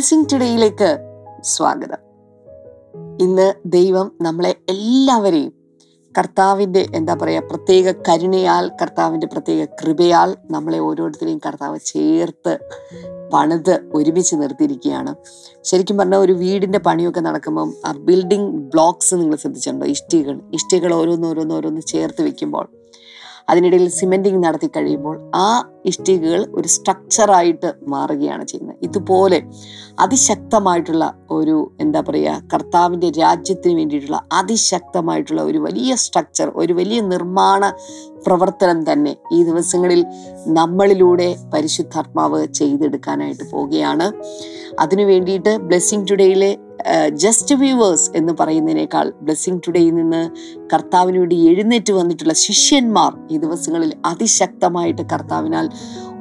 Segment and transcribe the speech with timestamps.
[0.00, 0.98] Blessing ടുഡേയിലേക്ക്
[1.42, 1.96] സ്വാഗതം.
[3.20, 5.52] ഇന്ന് ദൈവം നമ്മളെ എല്ലാവരെയും
[6.18, 12.58] കർത്താവിന്റെ എന്താ പറയുക പ്രത്യേക കരുണയാൽ കർത്താവിന്റെ പ്രത്യേക കൃപയാൽ നമ്മളെ ഓരോരുത്തരെയും കർത്താവ് ചേർത്ത്
[13.32, 15.14] പണിത് ഒരുമിച്ച് നിർത്തിയിരിക്കുകയാണ്.
[15.62, 19.86] ശരിക്കും പറഞ്ഞാൽ ഒരു വീടിന്റെ പണിയൊക്കെ നടക്കുമ്പം ആ ബിൽഡിംഗ് ബ്ലോക്സ് നിങ്ങൾ ശ്രദ്ധിച്ചിട്ടുണ്ടോ?
[19.86, 22.68] ഇഷ്ടികൾ ഇഷ്ടികൾ ഓരോന്ന് ഓരോന്ന് ഓരോന്ന് ചേർത്ത് വെക്കുമ്പോൾ
[23.48, 28.76] അതിനിടയിൽ സിമെന്റിങ് നടത്തി കഴിയുമ്പോൾ ആ ഇഷ്ടികകൾ ഒരു സ്ട്രക്ചറായിട്ട് മാറുകയാണ് ചെയ്യുന്നത്.
[28.82, 29.42] ഇതുപോലെ
[29.98, 37.72] അതിശക്തമായിട്ടുള്ള ഒരു എന്താ പറയുക കർത്താവിന്റെ രാജ്യത്തിന് വേണ്ടിയിട്ടുള്ള അതിശക്തമായിട്ടുള്ള ഒരു വലിയ സ്ട്രക്ചർ ഒരു വലിയ നിർമ്മാണ
[38.26, 40.06] പ്രവർത്തനം തന്നെ ഈ ദിവസങ്ങളിൽ
[40.46, 44.12] നമ്മളിലൂടെ പരിശുദ്ധാത്മാവ് ചെയ്തെടുക്കാനായിട്ട് പോവുകയാണ്.
[44.78, 46.58] അതിനു വേണ്ടിയിട്ട് ബ്ലെസ്സിങ് ടുഡേയിലെ
[47.08, 50.30] ജസ്റ്റ് വ്യൂവേഴ്സ് എന്ന് പറയുന്നതിനേക്കാൾ ബ്ലെസ്സിങ് ടുഡേയിൽ നിന്ന്
[50.74, 55.70] കർത്താവിന് വേണ്ടി എഴുന്നേറ്റ് വന്നിട്ടുള്ള ശിഷ്യന്മാർ ഈ ദിവസങ്ങളിൽ അതിശക്തമായിട്ട് കർത്താവിനാൽ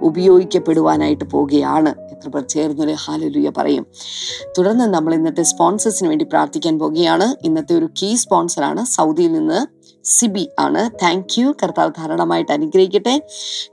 [0.01, 1.89] ഉപയോഗിക്കപ്പെടുവാനായിട്ട് പോവുകയാണ്.
[1.89, 3.85] എത്ര പേർ ചേർന്നൊരു ഹാലലുയ പറയും.
[4.57, 7.35] തുടർന്ന് നമ്മൾ ഇന്നത്തെ സ്പോൺസേഴ്സിന് വേണ്ടി പ്രാർത്ഥിക്കാൻ പോവുകയാണ്.
[7.45, 9.78] ഇന്നത്തെ ഒരു കീ സ്പോൺസറാണ് സൗദിയിൽ നിന്ന്
[10.09, 10.89] സിബി ആണ്.
[11.03, 13.21] താങ്ക് യു കർത്താവ് ധാരാളമായിട്ട് അനുഗ്രഹിക്കട്ടെ.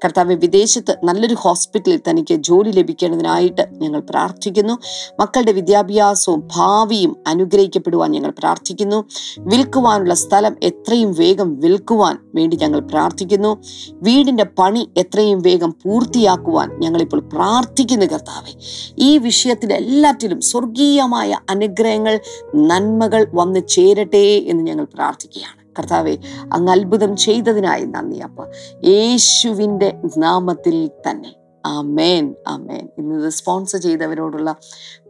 [0.04, 4.78] കർത്താവ് വിദേശത്ത് നല്ലൊരു ഹോസ്പിറ്റലിൽ തനിക്ക് ജോലി ലഭിക്കേണ്ടതിനായിട്ട് ഞങ്ങൾ പ്രാർത്ഥിക്കുന്നു.
[5.20, 9.04] മക്കളുടെ വിദ്യാഭ്യാസവും ഭാവിയും അനുഗ്രഹിക്കപ്പെടുവാൻ ഞങ്ങൾ പ്രാർത്ഥിക്കുന്നു.
[9.38, 13.62] വിൽക്കുവാനുള്ള സ്ഥലം എത്രയും വേഗം വിൽക്കുവാൻ വേണ്ടി ഞങ്ങൾ പ്രാർത്ഥിക്കുന്നു.
[13.92, 18.52] വീടിന്റെ പണി എത്രയും വേഗം പൂർത്തിയാക്കുവാൻ ഞങ്ങളിപ്പോൾ പ്രാർത്ഥിക്കുന്നു കർത്താവെ.
[18.98, 22.20] ഈ വിഷയത്തിൽ എല്ലാറ്റിലും സ്വർഗീയമായ അനുഗ്രഹങ്ങൾ
[22.54, 25.65] നന്മകൾ വന്നു ചേരട്ടെ എന്ന് ഞങ്ങൾ പ്രാർത്ഥിക്കുകയാണ്.
[25.78, 26.18] കർത്താവെ
[26.52, 28.36] അങ്ങ് അത്ഭുതം ചെയ്തതിനായി നന്ദി അപ്പ.
[28.84, 31.34] യേശുവിന്റെ നാമത്തിൽ തന്നെ.
[31.66, 32.88] ആമേൻ ആമേൻ.
[32.98, 34.54] ഇന്ന് സ്പോൺസർ ചെയ്തവരോടുള്ള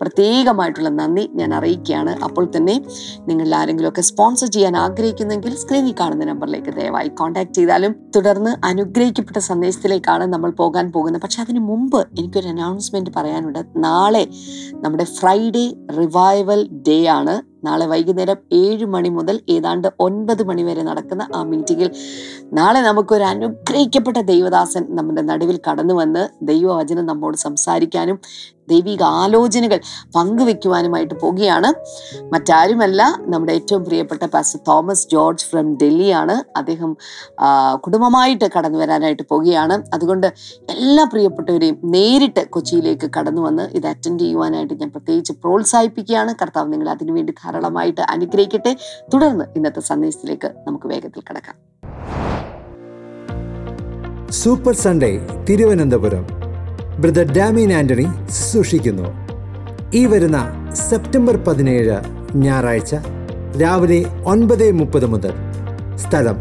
[0.00, 2.25] പ്രത്യേകമായിട്ടുള്ള നന്ദി ഞാൻ അറിയിക്കുകയാണ്.
[2.25, 2.84] അപ്പോൾ തന്നെ
[3.20, 10.51] നിങ്ങൾ ആരെങ്കിലുമൊക്കെ സ്പോൺസർ ചെയ്യാൻ ആഗ്രഹിക്കുന്നെങ്കിൽ സ്ക്രീനിൽ കാണുന്ന നമ്പറിലേക്ക് ദയവായി കോൺടാക്ട് ചെയ്താലും തുടർന്ന് അനുഗ്രഹിക്കപ്പെട്ട സന്ദേശത്തിലേക്കാണ് നമ്മൾ
[10.51, 11.23] പോകാൻ പോകുന്നത്.
[11.23, 13.64] പക്ഷെ അതിന് മുമ്പ് എനിക്കൊരു അനൗൺസ്മെന്റ് പറയാനുണ്ട്.
[13.77, 14.29] നാളെ
[14.74, 17.55] നമ്മുടെ ഫ്രൈഡേ റിവൈവൽ ഡേ ആണ്.
[17.62, 21.89] നാളെ വൈകുന്നേരം ഏഴ് മണി മുതൽ ഏതാണ്ട് ഒൻപത് മണി വരെ നടക്കുന്ന ആ മീറ്റിങ്ങിൽ
[22.52, 28.18] നാളെ നമുക്കൊരു അനുഗ്രഹിക്കപ്പെട്ട ദൈവദാസൻ നമ്മുടെ നടുവിൽ കടന്നു വന്ന് ദൈവവചനം നമ്മോട് സംസാരിക്കാനും
[28.71, 29.81] ദൈവിക ആലോചനകൾ
[30.17, 31.71] പങ്കുവെക്കുവാനുമായിട്ട് പോവുകയാണ്
[32.33, 36.37] മറ്റാരുമല്ല നമ്മുടെ ഏറ്റവും പ്രിയപ്പെട്ട പാസ് തോമസ് ജോർജ് ഫ്രം ഡൽഹിയാണ്.
[36.57, 36.97] അദ്ദേഹം
[37.85, 40.27] കുടുംബമായിട്ട് കടന്നു വരാനായിട്ട് പോവുകയാണ് അതുകൊണ്ട്
[40.71, 46.35] എല്ലാ പ്രിയപ്പെട്ടവരെയും നേരിട്ട് കൊച്ചിയിലേക്ക് കടന്നു വന്ന് ഇത് അറ്റൻഡ് ചെയ്യുവാനായിട്ട് ഞാൻ പ്രത്യേകിച്ച് പ്രോത്സാഹിപ്പിക്കുകയാണ്.
[46.43, 48.77] കർത്താവ് നിങ്ങൾ അതിനുവേണ്ടി ധാരാളമായിട്ട് അനുഗ്രഹിക്കട്ടെ.
[49.15, 51.57] തുടർന്ന് ഇന്നത്തെ സന്ദേശത്തിലേക്ക് നമുക്ക് വേഗത്തിൽ കടക്കാം.
[54.31, 55.11] Super Sunday
[55.48, 56.45] Thiruvananthapuram
[57.01, 59.07] brother Damien Antony സൂക്ഷിക്കുന്നു.
[59.95, 60.39] ഈ വരുന്ന
[60.74, 61.96] സെപ്റ്റംബർ പതിനേഴ്
[62.34, 62.95] ഞായറാഴ്ച
[63.62, 65.33] രാവിലെ ഒൻപത് മുപ്പത് മുതൽ.
[65.96, 66.39] സ്ഥലം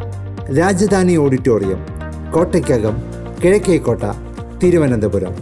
[0.57, 1.81] രാജധാനി ഓഡിറ്റോറിയം
[2.31, 2.95] കോട്ടയ്ക്കകം
[3.44, 4.03] കിഴക്കേക്കോട്ട
[4.63, 5.35] തിരുവനന്തപുരം.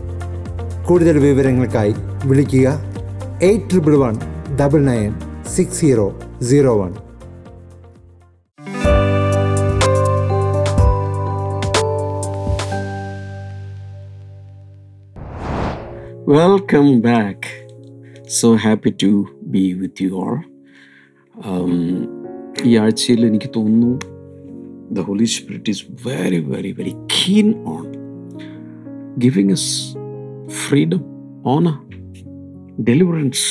[0.87, 2.67] കൂടുതൽ വിവരങ്ങൾക്കായി വിളിക്കുക
[3.41, 4.15] eight triple one
[4.59, 5.13] double nine
[5.55, 6.07] six zero
[6.41, 6.91] zero one.
[16.25, 17.45] Back.
[18.27, 20.37] So happy to be with you all.
[21.35, 21.73] Um,
[22.65, 23.91] ഈ ആഴ്ചയിൽ എനിക്ക് തോന്നുന്നു
[24.93, 27.85] the Holy Spirit is very very very keen on
[29.19, 29.73] giving us
[30.59, 31.01] freedom
[31.45, 31.73] on
[32.81, 33.47] deliverance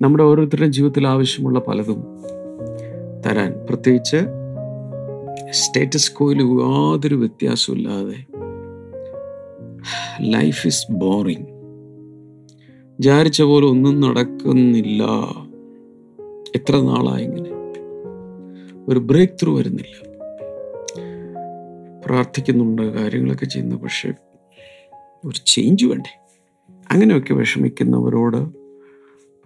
[0.00, 2.02] നമ്മുടെ ഓരോരുത്തരുടെയും ജീവിതത്തിൽ ആവശ്യമുള്ള പലതും
[3.26, 4.20] തരാൻ പ്രത്യേകിച്ച്
[5.52, 8.18] സ്റ്റേറ്റസ് കോയിൽ യാതൊരു വ്യത്യാസമില്ലാതെ
[10.20, 11.46] ലൈഫ് ഇസ് ബോറിങ്
[12.92, 15.04] വിചാരിച്ച പോലെ ഒന്നും നടക്കുന്നില്ല.
[16.56, 17.50] എത്ര നാളായി ഇങ്ങനെ
[18.88, 20.08] ഒരു ബ്രേക്ക് ത്രൂ വരുന്നില്ല.
[22.06, 24.08] പ്രാർത്ഥിക്കുന്നുണ്ട് കാര്യങ്ങളൊക്കെ ചെയ്യുന്നു പക്ഷെ
[25.24, 26.20] ഒരു ചേഞ്ച് വേണ്ടേ?
[26.92, 28.58] അങ്ങനെയൊക്കെ വിഷമിക്കുന്നവരോട്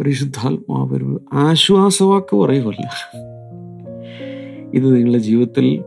[0.00, 2.90] പരിശുദ്ധാത്മാവ് ആശ്വാസവാക്ക് പറയുമല്ല.
[4.74, 5.84] ഇത് നിങ്ങളുടെ ജീവിതത്തിൽ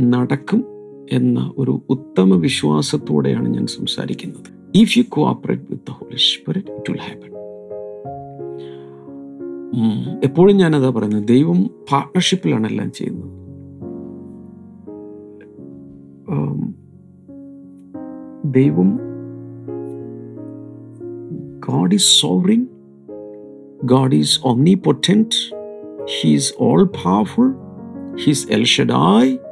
[0.00, 0.77] നടക്കും.
[1.12, 7.00] എന്ന ഒരു ഉത്തമ വിശ്വാസത്തോടെയാണ് ഞാൻ സംസാരിക്കുന്നത് if you cooperate with the Holy Spirit it will
[7.00, 7.34] happen
[10.24, 13.34] എപ്പോഴും ഞാനതാ പറയുന്നത് ദൈവം പാർട്ട്ണർഷിപ്പിലാണ് എല്ലാം ചെയ്യുന്നത്
[18.52, 18.90] ദൈവം
[21.68, 22.62] God is sovereign.
[23.84, 24.36] God is
[26.34, 27.48] is all powerful.
[28.16, 29.47] He is El Shaddai.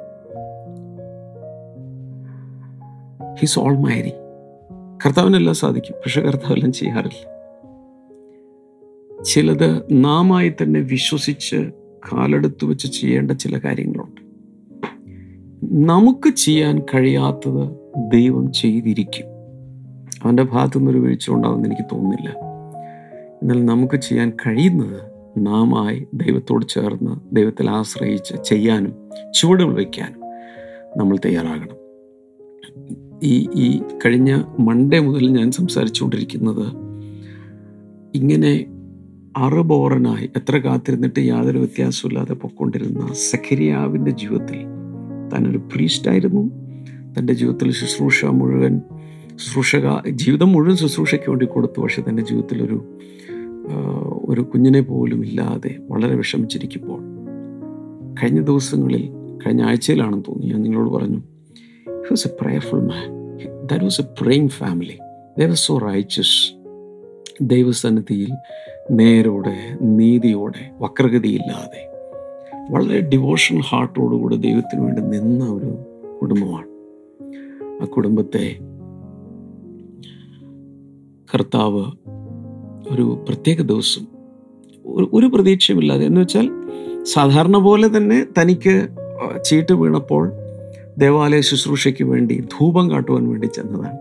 [3.39, 4.13] He's almighty
[5.07, 7.37] കർത്താവിനെല്ലാം സാധിക്കും പക്ഷെ കർത്താവെല്ലാം ചെയ്യാറില്ല.
[9.23, 11.71] ചിലത് നാമായി തന്നെ വിശ്വസിച്ച്
[12.13, 14.21] കാലെടുത്ത് വെച്ച് ചെയ്യേണ്ട ചില കാര്യങ്ങളുണ്ട്.
[15.87, 17.71] നമുക്ക് ചെയ്യാൻ കഴിയാത്തത്
[18.13, 19.27] ദൈവം ചെയ്തിരിക്കും.
[20.25, 22.29] അവന്റെ ഭാഗത്തു നിന്നൊരു വീഴ്ച ഉണ്ടാവുമെന്ന് എനിക്ക് തോന്നുന്നില്ല.
[23.43, 25.01] എന്നാൽ നമുക്ക് ചെയ്യാൻ കഴിയുന്നത്
[25.37, 30.21] നാമായി ദൈവത്തോട് ചേർന്ന് ദൈവത്തിൽ ആശ്രയിച്ച് ചെയ്യാനും ചുവടുകൾ വയ്ക്കാനും
[30.97, 31.86] നമ്മൾ തയ്യാറാകണം.
[33.23, 36.67] ഈ ഈ കഴിഞ്ഞ മൺഡേ മുതൽ ഞാൻ സംസാരിച്ചുകൊണ്ടിരിക്കുന്നത്
[38.15, 38.67] ഇങ്ങനെ
[39.37, 44.57] അറുബോറനായി എത്ര കാത്തിരുന്നിട്ട് യാതൊരു വ്യത്യാസമില്ലാതെ പൊക്കൊണ്ടിരുന്ന സഖരിയാവിന്റെ ജീവിതത്തിൽ
[45.33, 46.51] താനൊരു പ്രീസ്റ്റായിരുന്നു
[47.19, 48.81] തന്റെ ജീവിതത്തിൽ ശുശ്രൂഷ മുഴുവൻ
[49.37, 51.81] ശുശ്രൂഷക ജീവിതം മുഴുവൻ ശുശ്രൂഷയ്ക്ക് വേണ്ടി കൊടുത്തു.
[51.81, 52.99] പക്ഷെ തന്റെ ജീവിതത്തിലൊരു
[54.25, 57.01] ഒരു കുഞ്ഞിനെ പോലും ഇല്ലാതെ വളരെ വിഷമിച്ചിരിക്കുമ്പോൾ
[58.23, 59.11] കഴിഞ്ഞ ദിവസങ്ങളിൽ
[59.47, 60.47] കഴിഞ്ഞ ആഴ്ചയിലാണെന്ന് തോന്നി.
[60.47, 61.36] ഞാൻ നിങ്ങളോട് പറഞ്ഞു
[62.07, 63.07] he was a prayerful man.
[63.69, 64.97] That was a praying family.
[65.37, 66.31] They was so righteous.
[67.43, 68.31] ദൈവസന്നിധിയിൽ
[68.91, 71.83] നേരോടെ നീതിയോടെ വക്രഗതിയില്ലാതെ
[72.71, 75.71] വളരെ ഡിവോഷണൽ ഹാർട്ടോടുകൂടെ ദൈവത്തിന് വേണ്ടി നിന്ന ഒരു
[76.21, 76.69] കുടുംബമാണ്
[77.83, 78.45] ആ കുടുംബത്തെ
[81.29, 81.85] കർത്താവ്
[82.93, 84.05] ഒരു പ്രത്യേക ദിവസം
[85.13, 86.49] ഒരു പ്രതീക്ഷയുമില്ലാതെ എന്ന് വെച്ചാൽ
[87.05, 88.77] സാധാരണ പോലെ തന്നെ തനിക്ക്
[89.43, 90.25] ചീട്ട് വീണപ്പോൾ
[90.99, 93.97] ദേവാലയ ശുശ്രൂഷയ്ക്ക് വേണ്ടി ധൂപം കാട്ടുവാൻ വേണ്ടി ചെന്നതാണ്.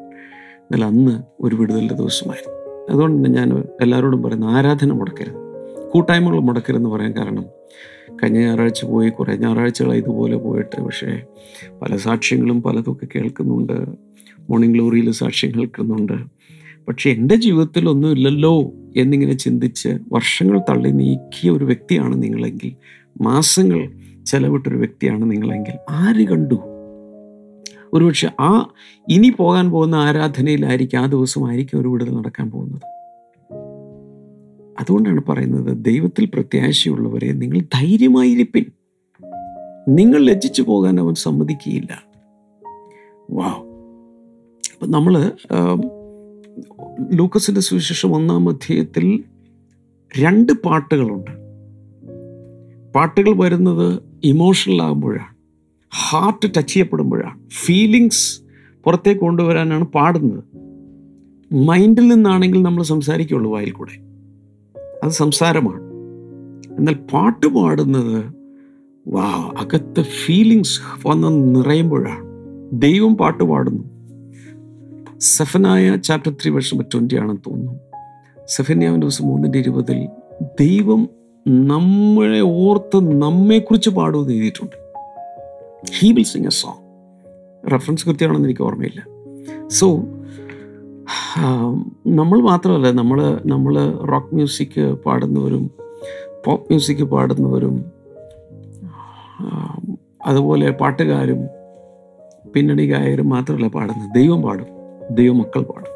[0.55, 2.85] എന്നാൽ അന്ന് ഒരു വിടുതലിന്റെ ദിവസമായിരുന്നു.
[2.89, 5.35] അതുകൊണ്ട് തന്നെ ഞാൻ എല്ലാവരോടും പറയുന്നത് ആരാധന മുടക്കരുത്.
[5.91, 7.45] കൂട്ടായ്മകൾ മുടക്കരുതെന്ന് പറയാൻ കാരണം
[8.23, 11.21] കഴിഞ്ഞ ഞായറാഴ്ച പോയി കുറേ ഞായറാഴ്ചകളായി ഇതുപോലെ പോയിട്ട് പക്ഷേ
[11.81, 13.73] പല സാക്ഷ്യങ്ങളും പലതൊക്കെ കേൾക്കുന്നുണ്ട്.
[14.49, 16.13] മോർണിംഗ് ഗ്ലോറിയിൽ സാക്ഷ്യം കേൾക്കുന്നുണ്ട്.
[16.87, 22.75] പക്ഷേ എന്റെ ജീവിതത്തിൽ ഒന്നുമില്ലല്ലോ എന്നിങ്ങനെ ചിന്തിച്ച് വർഷങ്ങൾ തള്ളി നീക്കിയ ഒരു വ്യക്തിയാണ് നിങ്ങളെങ്കിൽ
[23.21, 23.91] മാസങ്ങൾ
[24.25, 26.74] ചെലവിട്ടൊരു വ്യക്തിയാണ് നിങ്ങളെങ്കിൽ ആര് കണ്ടു?
[27.95, 28.69] ഒരുപക്ഷെ ആ
[29.09, 32.81] ഇനി പോകാൻ പോകുന്ന ആരാധനയിലായിരിക്കും ആ ദിവസമായിരിക്കും ഒരു വിടുതൽ നടക്കാൻ പോകുന്നത്.
[34.79, 38.65] അതുകൊണ്ടാണ് പറയുന്നത് ദൈവത്തിൽ പ്രത്യാശയുള്ളവരെ നിങ്ങൾ ധൈര്യമായിരിപ്പിൻ.
[39.87, 42.03] നിങ്ങൾ ലജ്ജിച്ചു പോകാൻ അവൻ സമ്മതിക്കുകയില്ല.
[43.31, 43.65] വാവ്.
[44.73, 45.31] അപ്പം നമ്മൾ
[47.13, 49.23] ലൂക്കസിന്റെ സുവിശേഷം ഒന്നാം അധ്യായത്തിൽ
[50.19, 51.31] രണ്ട് പാട്ടുകളുണ്ട്.
[52.95, 55.34] പാട്ടുകൾ വരുന്നത് ഇമോഷണൽ ആകുമ്പോഴാണ്.
[55.97, 57.49] Heart touch ചെയ്യപ്പെടുമ്പോഴാണ്.
[57.49, 58.41] ഫീലിങ്സ്
[58.83, 60.43] പുറത്തേക്ക് കൊണ്ടുവരാനാണ് പാടുന്നത്.
[61.53, 63.99] മൈൻഡിൽ നിന്നാണെങ്കിൽ നമ്മൾ സംസാരിക്കുള്ളൂ വായിൽ കൂടെ.
[65.03, 65.81] അത് സംസാരമാണ്.
[66.79, 68.25] എന്നാൽ പാട്ട് പാടുന്നത്
[69.07, 72.25] വാ അകത്തെ ഫീലിങ്സ് വന്ന് നിറയുമ്പോഴാണ്.
[72.73, 73.83] ദൈവം പാട്ട് പാടുന്നു.
[75.19, 77.79] സെഫനായ ചാപ്റ്റർ ത്രീ വർഷം ട്വന്റി ആണെന്ന് തോന്നുന്നു.
[78.47, 80.07] സെഫന്യാവിൻ ദിവസം മൂന്നിന്റെ ഇരുപതിൽ
[80.41, 81.09] ദൈവം
[81.47, 84.84] നമ്മളെ ഓർത്ത് നമ്മെക്കുറിച്ച് പാടുമെന്ന് എഴുതിയിട്ടുണ്ട്.
[85.97, 86.81] He will sing a song
[87.71, 89.01] reference കൃത്യമാണെന്ന് എനിക്ക് ഓർമ്മയില്ല.
[89.69, 89.87] സോ
[92.07, 95.71] നമ്മൾ മാത്രമല്ല നമ്മൾ നമ്മൾ റോക്ക് മ്യൂസിക് പാടുന്നവരും
[96.45, 97.75] പോപ്പ് മ്യൂസിക് പാടുന്നവരും
[99.39, 99.77] ആ,
[100.25, 101.39] അതുപോലെ പാട്ടുകാരും
[102.53, 104.15] പിന്നണി ഗായകരും മാത്രമല്ല പാടുന്നത്.
[104.15, 104.67] ദൈവം പാടും.
[105.09, 105.91] ദൈവമക്കൾ പാടും.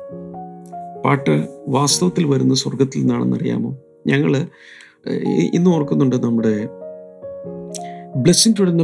[1.06, 3.78] പാട്ട് വാസ്തവത്തിൽ വരുന്ന സ്വർഗത്തിൽ നിന്നാണെന്നറിയാമോ?
[4.08, 4.34] ഞങ്ങൾ
[5.54, 6.54] ഇന്ന് ഓർക്കുന്നുണ്ട് നമ്മുടെ
[8.16, 8.84] ബ്ലെസ്സിങ് ടുഡെന്ന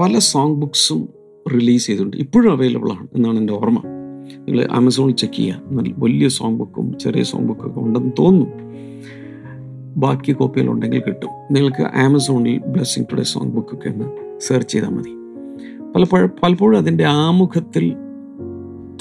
[0.00, 1.08] പല സോങ് ബുക്സും
[1.54, 2.16] റിലീസ് ചെയ്തിട്ടുണ്ട്.
[2.16, 3.82] ഇപ്പോഴും അവൈലബിൾ ആണ് എന്നാണ് എന്റെ ഓർമ്മ.
[4.38, 5.62] നിങ്ങൾ ആമസോണിൽ ചെക്ക് ചെയ്യുക.
[5.70, 8.56] നല്ല വലിയ സോങ് ബുക്കും ചെറിയ സോങ് ബുക്കൊക്കെ ഉണ്ടെന്ന് തോന്നുന്നു.
[9.96, 11.28] ബാക്കി കോപ്പികൾ ഉണ്ടെങ്കിൽ കിട്ടും.
[11.28, 15.10] നിങ്ങൾക്ക് ആമസോണിൽ ബ്ലെസ്സിങ് ടുഡേ സോങ് ബുക്കൊക്കെ ഒന്ന് സെർച്ച് ചെയ്താൽ മതി.
[15.92, 17.94] പലപ്പോഴും പലപ്പോഴും അതിന്റെ ആമുഖത്തിൽ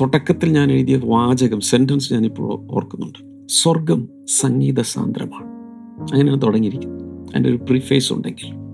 [0.01, 3.47] തുടക്കത്തിൽ ഞാൻ എഴുതിയ വാചകം സെന്റൻസ് ഞാനിപ്പോൾ ഓർക്കുന്നുണ്ട്.
[3.49, 5.47] സ്വർഗം സംഗീത സാന്ദ്രമാണ്
[6.11, 7.03] അങ്ങനെയാണ് തുടങ്ങിയിരിക്കുന്നത്.
[7.29, 8.68] അതിന്റെ ഒരു പ്രിഫേസ് ഉണ്ടെങ്കിൽ.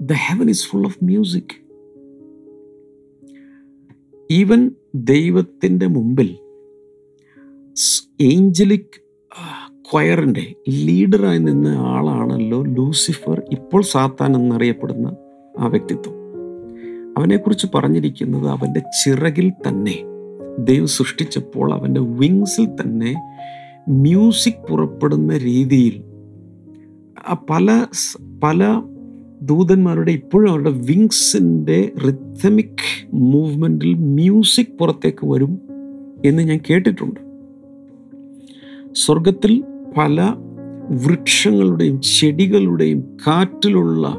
[0.00, 1.68] The heaven is full of music
[4.30, 6.38] even ദൈവത്തിന്റെ മുമ്പിൽ
[8.20, 9.08] ഏഞ്ചലിക്
[9.92, 15.16] ക്വയറിന്റെ ലീഡറായി നിന്ന ആളാണല്ലോ ലൂസിഫർ ഇപ്പോൾ സാത്താൻ എന്നറിയപ്പെടുന്ന
[15.58, 16.14] ആ വ്യക്തിത്വം.
[17.18, 20.02] അവനെക്കുറിച്ച് പറഞ്ഞിരിക്കുന്നത് അവന്റെ ചിറകിൽ തന്നെ.
[20.58, 23.14] ദൈവം സൃഷ്ടിച്ചപ്പോൾ അവന്റെ വിങ്സിൽ തന്നെ
[23.88, 26.02] മ്യൂസിക് പുറപ്പെടുന്ന രീതിയിൽ
[27.50, 27.86] പല
[28.42, 28.82] പല
[29.42, 35.58] ദൂതന്മാരുടെ ഇപ്പോഴും അവരുടെ വിങ്സിന്റെ റിഥമിക് മൂവ്മെന്റിൽ മ്യൂസിക് പുറത്തേക്ക് വരും
[36.24, 37.20] എന്ന് ഞാൻ കേട്ടിട്ടുണ്ട്.
[38.92, 39.64] സ്വർഗത്തിൽ
[39.96, 40.34] പല
[41.06, 44.16] വൃക്ഷങ്ങളുടെയും ചെടികളുടെയും കാറ്റിലുള്ള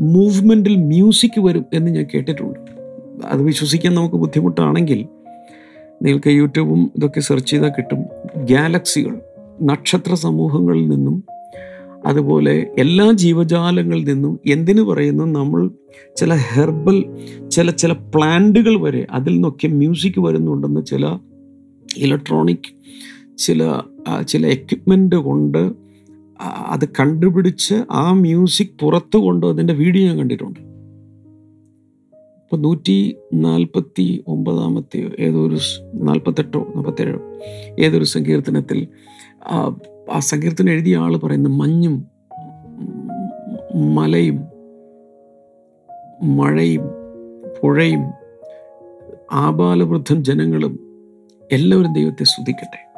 [0.00, 2.58] മൂവ്മെന്റിൽ മ്യൂസിക് വരും എന്ന് ഞാൻ കേട്ടിട്ടുണ്ട്.
[3.26, 5.06] അത് വിശ്വസിക്കാൻ നമുക്ക് ബുദ്ധിമുട്ടാണെങ്കിൽ
[6.02, 7.98] നിങ്ങൾക്ക് യൂട്യൂബും ഇതൊക്കെ സെർച്ച് ചെയ്താൽ കിട്ടും.
[8.44, 9.20] ഗാലക്സികൾ
[9.62, 11.24] നക്ഷത്ര സമൂഹങ്ങളിൽ നിന്നും
[12.06, 15.24] അതുപോലെ എല്ലാ ജീവജാലങ്ങളിൽ നിന്നും എന്തിനു പറയുന്നു?
[15.24, 15.70] നമ്മൾ
[16.16, 17.04] ചില ഹെർബൽ
[17.48, 21.18] ചില ചില പ്ലാന്റുകൾ വരെ അതിൽ നിന്നൊക്കെ മ്യൂസിക് വരുന്നുണ്ടെന്ന് ചില
[21.96, 22.68] ഇലക്ട്രോണിക്
[23.38, 23.82] ചില
[24.28, 25.72] ചില എക്വിപ്മെന്റ് കൊണ്ട്
[26.66, 30.60] അത് കണ്ടുപിടിച്ച് ആ മ്യൂസിക് പുറത്തു കൊണ്ട് അതിന്റെ വീഡിയോ ഞാൻ കണ്ടിട്ടുണ്ട്.
[32.44, 37.20] ഇപ്പോൾ നൂറ്റി നാൽപ്പത്തി ഒമ്പതാമത്തെയോ ഏതോ ഒരു സ് നാൽപ്പത്തെട്ടോ നാൽപ്പത്തേഴോ
[37.80, 38.86] ഏതൊരു സങ്കീർത്തനത്തിൽ
[40.08, 42.06] ആ സങ്കീർത്തനം എഴുതിയ ആൾ പറയുന്ന മഞ്ഞും
[43.94, 44.44] മലയും
[46.22, 46.82] മഴയും
[47.62, 48.10] പുഴയും
[49.32, 50.80] ആബാലവൃദ്ധം ജനങ്ങളും
[51.52, 52.92] എല്ലാവരും ദൈവത്തെ സ്തുതിക്കട്ടെ.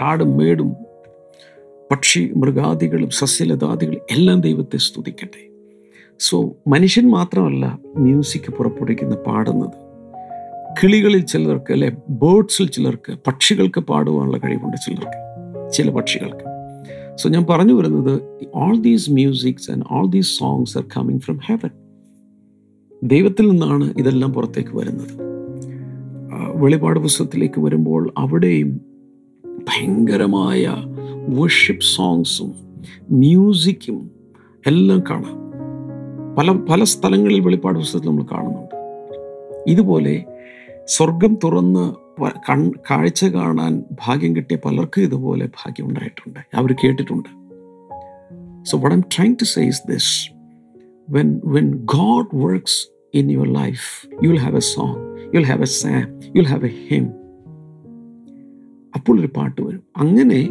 [0.00, 0.76] കാടും മേടും
[1.90, 5.48] പക്ഷി മൃഗാദികളും സസ്യലതാദികളും എല്ലാം ദൈവത്തെ സ്തുതിക്കട്ടെ.
[6.18, 9.84] സോ മനുഷ്യൻ മാത്രമല്ല മ്യൂസിക് പുറപ്പെടുവിക്കുന്ന പാടുന്നത്.
[10.82, 15.33] കിളികളിൽ ചിലർക്ക് അല്ലെ ബേർഡ്സിൽ ചിലർക്ക് പക്ഷികൾക്ക് പാടുവാനുള്ള കഴിവുണ്ട് ചിലർക്ക്.
[15.72, 16.44] ചില പക്ഷികൾക്ക്.
[17.16, 18.22] സോ ഞാൻ പറഞ്ഞു വരുന്നത്
[18.54, 21.70] all these musics and all these songs are coming from heaven
[23.02, 25.34] ദൈവത്തിൽ നിന്നാണ് ഇതെല്ലാം പുറത്തേക്ക് വരുന്നത്.
[26.54, 28.80] വെളിപാട് പുസ്തകത്തിലേക്ക് വരുമ്പോൾ അവിടെയും
[29.46, 30.74] ഭയങ്കരമായ
[31.28, 32.54] വർഷിപ്പ് സോങ്സും
[33.10, 34.10] മ്യൂസിക്കും
[34.66, 35.44] എല്ലാം കാണാം.
[36.38, 38.74] പല പല സ്ഥലങ്ങളിൽ വെളിപ്പാട് പുസ്തകത്തിൽ നമ്മൾ കാണുന്നുണ്ട്.
[39.66, 40.24] ഇതുപോലെ
[40.86, 41.84] സ്വർഗം തുറന്ന്
[42.50, 46.40] കൺ കാഴ്ച കാണാൻ ഭാഗ്യം കിട്ടിയ പലർക്കും ഇതുപോലെ ഭാഗ്യം ഉണ്ടായിട്ടുണ്ട്.
[46.54, 47.28] അവർ കേട്ടിട്ടുണ്ട്.
[48.64, 50.30] So what I'm trying to say says this
[51.10, 54.96] when when God works in your life you will have a song
[55.34, 57.04] you will have a psalm you will have a hymn
[58.94, 59.82] അപ്പോൾ ഒരു പാട്ട് വരും.
[59.96, 60.48] അങ്ങനെ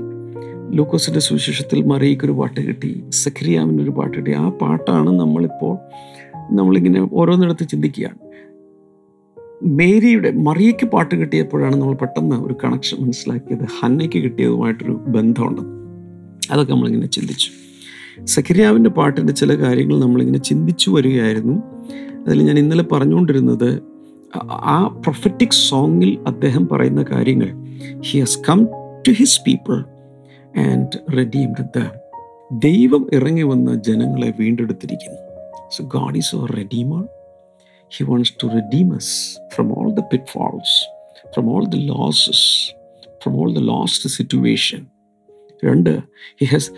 [0.69, 4.31] ലൂക്കോസിന്റെ സുവിശേഷത്തിൽ മറിയക്കൊരു പാട്ട് കിട്ടി സഖരിയാമിന് ഒരു പാട്ട് കിട്ടി.
[4.31, 5.77] ആ പാട്ടാണ് നമ്മളിപ്പോൾ
[6.51, 8.17] നമ്മളിങ്ങനെ ഓരോന്നിടത്ത് ചിന്തിക്കുകയാണ്.
[9.65, 13.67] മേരിയുടെ മറിയയ്ക്ക് പാട്ട് കിട്ടിയപ്പോഴാണ് നമ്മൾ പെട്ടെന്ന് ഒരു കണക്ഷൻ മനസ്സിലാക്കിയത്.
[13.79, 15.61] ഹന്നയ്ക്ക് കിട്ടിയതുമായിട്ടൊരു ബന്ധമുണ്ട്.
[16.53, 17.51] അതൊക്കെ നമ്മളിങ്ങനെ ചിന്തിച്ചു.
[18.25, 21.53] സഖിരിയാവിന്റെ പാട്ടിന്റെ ചില കാര്യങ്ങൾ നമ്മളിങ്ങനെ ചിന്തിച്ചു വരികയായിരുന്നു.
[22.27, 23.81] അതിൽ ഞാൻ ഇന്നലെ പറഞ്ഞുകൊണ്ടിരുന്നത്
[24.51, 27.53] ആ- പ്രൊഫറ്റിക് സോങ്ങിൽ അദ്ദേഹം പറയുന്ന കാര്യങ്ങൾ
[27.99, 28.67] he has come
[29.07, 29.85] to his people
[30.59, 31.81] and redeemed the
[32.51, 35.19] ദൈവം ഇറങ്ങി വന്ന ജനങ്ങളെ വീണ്ടെടുത്തിരിക്കുന്നു.
[35.77, 37.07] So God is our redeemer
[37.97, 39.09] he wants to redeem us
[39.55, 40.71] from all the pitfalls
[41.33, 42.71] from all the losses
[43.23, 44.85] from all the lost situation
[45.65, 45.99] രണ്ട്
[46.41, 46.71] he has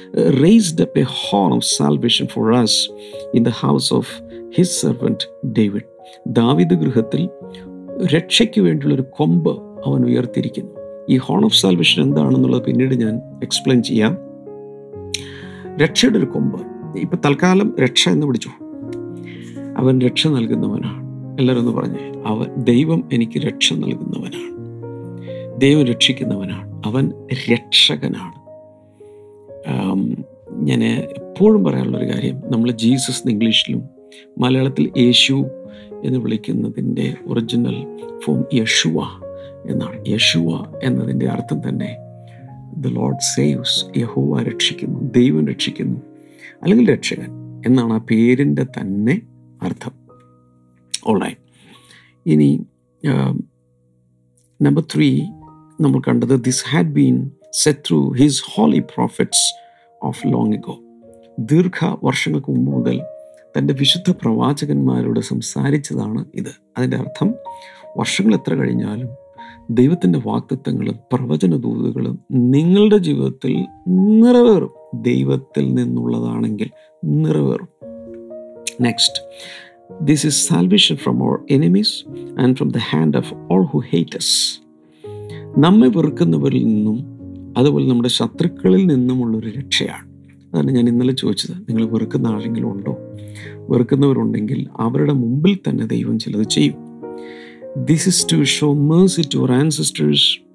[0.43, 2.89] raised up a horn of salvation for us
[3.36, 4.10] in the house of
[4.57, 5.84] his servant David
[6.27, 7.29] David ഗൃഹത്തിൽ
[8.05, 9.51] രക്ഷയ്ക്ക് വേണ്ടിയുള്ള ഒരു കൊമ്പ്
[9.86, 10.72] അവൻ ഉയർത്തിയിരിക്കുന്നു.
[11.10, 14.17] ഈ horn of salvation എന്താണെന്നുള്ളത് പിന്നീട് ഞാൻ എക്സ്പ്ലെയിൻ ചെയ്യാം.
[15.77, 16.62] രക്ഷയുടെ ഒരു കൊമ്പ്.
[16.98, 18.50] ഇപ്പം തൽക്കാലം രക്ഷ എന്ന് പിടിച്ചു?
[19.77, 21.04] അവൻ രക്ഷ നൽകുന്നവനാണ്.
[21.39, 22.21] എല്ലാവരും ഒന്ന് പറഞ്ഞേ.
[22.25, 24.55] അവൻ ദൈവം എനിക്ക് രക്ഷ നൽകുന്നവനാണ്.
[25.61, 26.81] ദൈവം രക്ഷിക്കുന്നവനാണ്.
[26.85, 27.11] അവൻ
[27.51, 28.45] രക്ഷകനാണ്.
[30.63, 33.83] ഞാൻ എപ്പോഴും പറയാനുള്ളൊരു കാര്യം നമ്മൾ ജീസസ് ഇംഗ്ലീഷിലും
[34.37, 35.33] മലയാളത്തിൽ യേശു
[36.03, 39.03] എന്ന് വിളിക്കുന്നതിന്റെ ഒറിജിനൽ ഫോം യഷുവ
[39.69, 40.03] എന്നാണ്.
[40.07, 41.97] യഷുവ എന്നതിന്റെ അർത്ഥം തന്നെ
[42.77, 45.99] ദ ലോഡ് സേവ്സ് യഹോവ രക്ഷിക്കുന്നു ദൈവം രക്ഷിക്കുന്നു
[46.63, 47.27] അല്ലെങ്കിൽ രക്ഷകൻ
[47.65, 49.21] എന്നാണ് ആ പേരിന്റെ തന്നെ
[49.61, 50.04] അർത്ഥം.
[51.07, 51.41] ഓൾറൈറ്റ്
[52.25, 52.65] ഇനി
[54.62, 55.21] നമ്പർ ത്രീ
[55.81, 59.47] നമ്മൾ കണ്ടത് this had been set through his holy prophets
[60.03, 60.75] of long ago
[61.39, 63.01] ദീർഘ വർഷങ്ങൾക്ക് മുമ്പ് മുതൽ
[63.57, 66.51] തന്റെ വിശുദ്ധ പ്രവാചകന്മാരോട് സംസാരിച്ചതാണ് ഇത്.
[66.77, 67.33] അതിന്റെ അർത്ഥം
[67.97, 69.09] വർഷങ്ങൾ എത്ര കഴിഞ്ഞാലും
[69.69, 73.53] ദൈവത്തിന്റെ വാക്തത്വങ്ങളും പ്രവചന ദൂതുകളും നിങ്ങളുടെ ജീവിതത്തിൽ
[74.21, 74.74] നിറവേറും.
[75.01, 76.69] ദൈവത്തിൽ നിന്നുള്ളതാണെങ്കിൽ
[77.03, 77.69] നിറവേറും.
[78.81, 79.21] Next
[80.01, 84.61] this salvation from our enemies and from the hand of all who hate us.
[85.57, 87.19] നമ്മെ വെറുക്കുന്നവരിൽ നിന്നും
[87.57, 90.07] അതുപോലെ നമ്മുടെ ശത്രുക്കളിൽ നിന്നുമുള്ളൊരു രക്ഷയാണ്.
[90.53, 91.55] അതാണ് ഞാൻ ഇന്നലെ ചോദിച്ചത്.
[91.69, 92.97] നിങ്ങൾ വെറുക്കുന്ന ആരെങ്കിലും ഉണ്ടോ?
[93.69, 96.75] വെറുക്കുന്നവരുണ്ടെങ്കിൽ അവരുടെ മുമ്പിൽ തന്നെ ദൈവം ചിലത് ചെയ്യും.
[97.77, 100.45] This is to show mercy to our ancestors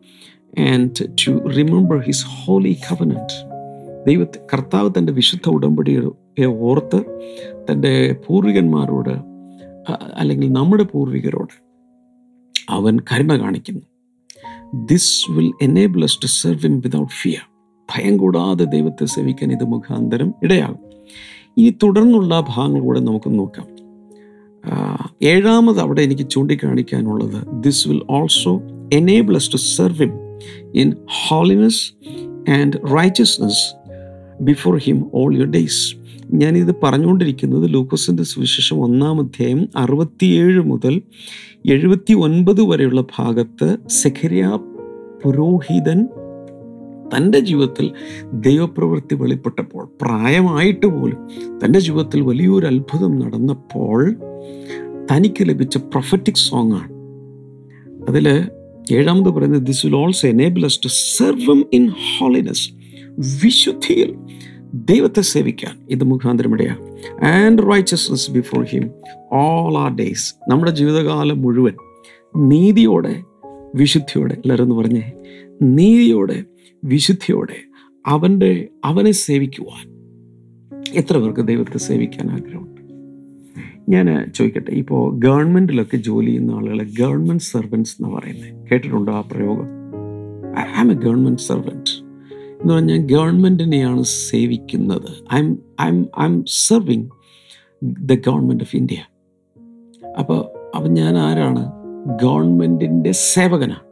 [0.60, 3.50] and to remember his holy covenant
[4.06, 6.00] ദൈവത്തെ കർത്താവ് തന്റെ വിശുദ്ധ ഉടമ്പടിയെ
[6.46, 7.00] ഓർത്ത്
[7.70, 9.30] തന്റെ പൂർവികന്മാരോട്
[10.14, 11.62] അല്ലെങ്കിൽ നമ്മുടെ പൂർവികരോട്
[12.70, 13.80] അവൻ കരുണ കാണിക്കുന്നു.
[14.84, 17.50] This will enable us to serve him without fear
[17.96, 20.78] ഭയം കൂടാതെ ദൈവത്തെ സേവിക്കാൻ ഇത് മുഖാന്തരം ഇടയാകും.
[21.56, 23.80] ഇനി തുടർന്നുള്ള ഭാഗങ്ങൾ കൂടെ നമുക്ക് നോക്കാം.
[25.22, 30.12] ഏഴാമത് അവിടെ എനിക്ക് ചൂണ്ടിക്കാണിക്കാനുള്ളത് this will also enable us to serve him
[30.74, 30.96] in
[31.28, 31.94] holiness
[32.50, 33.74] and righteousness
[34.42, 35.99] before him all your days
[36.34, 41.02] ഞാനിത് പറഞ്ഞുകൊണ്ടിരിക്കുന്നത് ലൂക്കോസിന്റെ സുവിശേഷം ഒന്നാം അധ്യായം അറുപത്തിയേഴ് മുതൽ
[41.66, 44.58] എഴുപത്തി ഒൻപത് വരെയുള്ള ഭാഗത്ത് സെഖരിയ
[45.24, 46.08] പുരോഹിതൻ
[47.16, 47.90] തന്റെ ജീവിതത്തിൽ
[48.32, 51.28] ദൈവപ്രവൃത്തി വെളിപ്പെട്ടപ്പോൾ പ്രായമായിട്ട് പോലും
[51.64, 54.16] തന്റെ ജീവിതത്തിൽ വലിയൊരു അത്ഭുതം നടന്നപ്പോൾ
[55.12, 56.92] തനിക്ക് ലഭിച്ച പ്രൊഫറ്റിക് സോങ് ആണ്.
[58.08, 58.28] അതിൽ
[58.92, 62.70] ഏഴാമത് പറയുന്നത് this will also enable us to serve in holiness
[63.44, 64.14] വിശുദ്ധിയിൽ
[64.74, 68.90] ദൈവത്തെ സേവിക്കാൻ ഇത് മുഖാന്തരം ഇടയാണ് and righteousness before him
[69.32, 71.72] all our days നമ്മുടെ ജീവിതകാലം മുഴുവൻ
[72.36, 73.22] നീതിയോടെ
[73.74, 75.12] വിശുദ്ധിയോടെ എല്ലാവരും പറഞ്ഞേ?
[75.62, 76.44] നീതിയോടെ
[76.84, 77.56] വിശുദ്ധിയോടെ
[78.06, 79.90] അവന്റെ അവനെ സേവിക്കുവാൻ.
[80.92, 82.80] എത്ര പേർക്ക് ദൈവത്തെ സേവിക്കാൻ ആഗ്രഹമുണ്ട്?
[83.88, 89.66] ഞാൻ ചോദിക്കട്ടെ ഇപ്പോൾ ഗവൺമെന്റിലൊക്കെ ജോലി ചെയ്യുന്ന ആളുകളെ ഗവൺമെന്റ് സെർവൻസ് എന്ന് പറയുന്നത് കേട്ടിട്ടുണ്ടോ ആ പ്രയോഗം?
[90.58, 92.09] I am a government servant
[92.60, 95.34] എന്ന് പറഞ്ഞാൽ ഗവൺമെന്റിനെയാണ് സേവിക്കുന്നത്.
[95.38, 97.06] I'm I'm I'm serving
[97.82, 98.96] the government of India
[100.18, 100.40] അപ്പോൾ
[100.76, 101.72] അപ്പം ഞാൻ ആരാണ്?
[102.22, 103.86] ഗവൺമെന്റിന്റെ സേവകനാണ്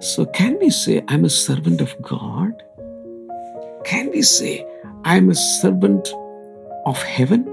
[0.00, 2.58] so can we say I'm a servant of God
[3.90, 4.66] can we say
[5.16, 6.12] I'm a servant
[6.86, 7.44] of heaven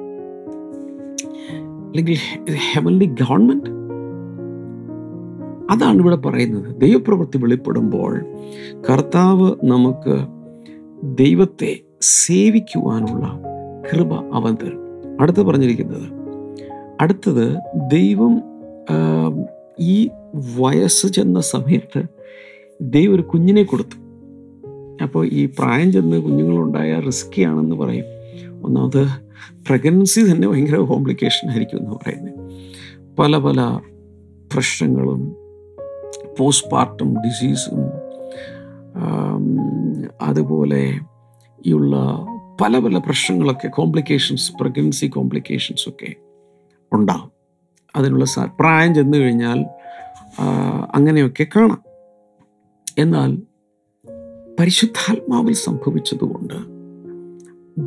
[1.87, 2.17] അല്ലെങ്കിൽ
[2.73, 3.76] ഹെവൻലി ഗവൺമെന്റ്
[5.71, 6.75] അതാണ് ഇവിടെ പറയുന്നത്.
[6.75, 8.25] ദൈവപ്രവൃത്തി വെളിപ്പെടുമ്പോൾ
[8.89, 10.15] കർത്താവ് നമുക്ക്
[11.03, 13.41] ദൈവത്തെ സേവിക്കുവാനുള്ള
[13.91, 14.81] കൃപ അവൻ തരും.
[15.21, 16.17] അടുത്ത് പറഞ്ഞിരിക്കുന്നത്
[17.01, 17.57] അടുത്തത്
[17.91, 18.41] ദൈവം
[19.79, 20.09] ഈ
[20.57, 22.03] വയസ്സ് ചെന്ന സമയത്ത്
[22.81, 23.97] ദൈവം ഒരു കുഞ്ഞിനെ കൊടുത്തു.
[25.03, 28.05] അപ്പോൾ ഈ പ്രായം ചെന്ന് കുഞ്ഞുങ്ങളുണ്ടായ റിസ്കി ആണെന്ന് പറയും.
[28.63, 29.07] ഒന്നാമത്
[29.67, 32.33] പ്രഗ്നൻസി തന്നെ ഭയങ്കര കോംപ്ലിക്കേഷൻ ആയിരിക്കും എന്ന് പറയുന്നത്.
[33.19, 33.79] പല പല
[34.53, 35.35] പ്രശ്നങ്ങളും
[36.37, 37.79] പോസ്റ്റ് പാർട്ടം ഡിസീസും
[40.21, 40.99] അതുപോലെ
[41.73, 41.95] ഉള്ള
[42.61, 46.15] പല പല പ്രശ്നങ്ങളൊക്കെ കോംപ്ലിക്കേഷൻസ് പ്രഗ്നൻസി കോംപ്ലിക്കേഷൻസ് ഒക്കെ
[46.93, 47.31] ഉണ്ടാകും
[47.95, 48.25] അതിനുള്ള
[48.59, 49.65] പ്രായം ചെന്ന് കഴിഞ്ഞാൽ
[50.95, 51.83] അങ്ങനെയൊക്കെ കാണാം.
[52.97, 53.41] എന്നാൽ
[54.59, 56.53] പരിശുദ്ധാത്മാവിൽ സംഭവിച്ചതുകൊണ്ട്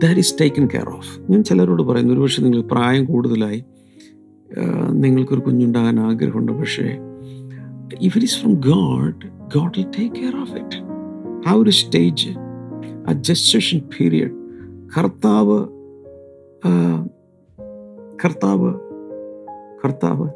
[0.00, 3.64] that is taken care of ഞാൻ ചിലരോട് പറയുന്നു ഒരുപക്ഷെ നിങ്ങൾ പ്രായം കൂടുതലായി
[4.90, 6.98] നിങ്ങൾക്കൊരു കുഞ്ഞുണ്ടാകാൻ ആഗ്രഹമുണ്ട് പക്ഷേ
[7.94, 9.26] if it is from God
[9.58, 10.76] God will take care of it
[11.48, 12.28] ആ ഒരു സ്റ്റേജ്
[13.08, 14.30] ആ ജസ്റ്റേഷൻ പീരിയഡ്
[14.98, 15.66] കർത്താവ്
[18.24, 18.74] കർത്താവ്
[19.84, 20.28] കർത്താവ്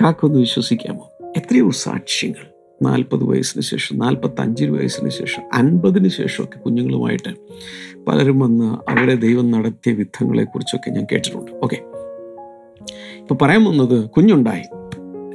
[0.00, 1.10] കാക്കൊന്ന് വിശ്വസിക്കാമോ?
[1.36, 2.46] എത്രയോ സാക്ഷ്യങ്ങൾ.
[2.82, 7.34] നാൽപ്പത് വയസ്സിന് ശേഷം നാൽപ്പത്തഞ്ച് വയസ്സിന് ശേഷം അൻപതിന് ശേഷമൊക്കെ കുഞ്ഞുങ്ങളുമായിട്ട്
[8.06, 11.50] പലരും വന്ന് അവരെ ദൈവം നടത്തിയ വിധങ്ങളെക്കുറിച്ചൊക്കെ ഞാൻ കേട്ടിട്ടുണ്ട്.
[11.62, 11.78] ഓക്കെ
[13.18, 14.62] ഇപ്പോൾ പറയാൻ വന്നത് കുഞ്ഞുണ്ടായി.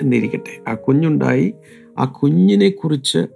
[0.01, 0.69] എന്നിരിക്കട്ടെ.
[0.69, 1.53] ആ കുഞ്ഞുണ്ടായി.
[1.99, 3.27] ആ കുഞ്ഞിനെ കുറിച്ച്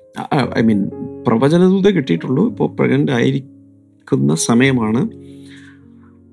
[0.57, 0.89] ഐ മീൻ
[1.27, 2.49] പ്രവചനദൂത കിട്ടിയിട്ടുള്ളൂ.
[2.49, 5.09] ഇപ്പോൾ പ്രഗ്നന്റ് ആയിരിക്കുന്ന സമയമാണ്.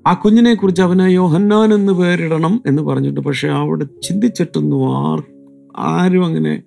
[0.07, 5.23] ആ കുഞ്ഞിനെ കുറിച്ച് അവന് യോഹന്നാൻ എന്ന് പേരിടണം എന്ന് പറഞ്ഞിട്ട് പക്ഷേ അവിടെ ചിന്തിച്ചിട്ടൊന്നും ആർ
[5.77, 6.63] ആരും അങ്ങനെ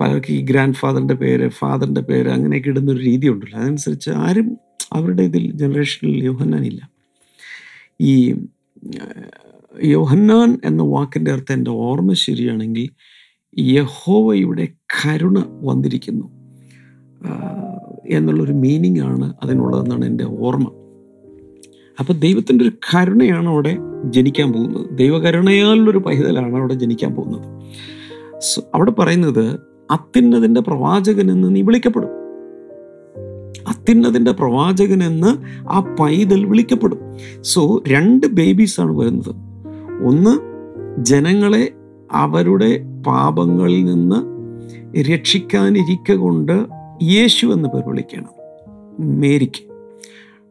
[0.00, 4.58] പലർക്ക് ഈ ഗ്രാൻഡ് ഫാദറിന്റെ പേര് ഫാദറിന്റെ പേര് അങ്ങനെയൊക്കെ ഇടുന്ന ഒരു രീതി ഉണ്ടല്ലോ അതനുസരിച്ച് ആരും
[4.92, 6.90] അവരുടെ ഇതിൽ ജനറേഷനിൽ യോഹന്നാൻ ഇല്ല.
[8.00, 8.32] ഈ
[9.84, 12.88] യോഹന്നാൻ എന്ന വാക്കിന്റെ അർത്ഥം എന്റെ ഓർമ്മ ശരിയാണെങ്കിൽ
[13.60, 16.40] യഹോവയുടെ കരുണ വന്നിരിക്കുന്നു.
[18.08, 20.70] എന്നുള്ളൊരു മീനിങ് ആണ് അതിനുള്ളതെന്നാണ് എന്റെ ഓർമ്മ.
[22.00, 24.98] അപ്പോൾ ദൈവത്തിന്റെ ഒരു കരുണയാണ് അവിടെ ജനിക്കാൻ പോകുന്നത്.
[24.98, 27.62] ദൈവകരുണയാലുള്ളൊരു പൈതലാണ് അവിടെ ജനിക്കാൻ പോകുന്നത്.
[28.74, 32.08] അവിടെ പറയുന്നത് അത്യുന്നതിന്റെ പ്രവാചകൻ എന്ന് നീ വിളിക്കപ്പെടും.
[33.68, 36.98] അത്യുന്നതിന്റെ പ്രവാചകൻ എന്ന് ആ പൈതൽ വിളിക്കപ്പെടും.
[37.40, 39.49] സോ രണ്ട് ബേബീസാണ് വരുന്നത്.
[40.02, 40.38] ഒന്ന്
[41.04, 41.72] ജനങ്ങളെ
[42.12, 44.16] അവരുടെ പാപങ്ങളിൽ നിന്ന്
[45.12, 46.66] രക്ഷിക്കാനിരിക്ക കൊണ്ട്
[47.02, 48.28] യേശു എന്ന് പേർ വിളിക്കണം.
[49.20, 49.70] മേരിക്ക്.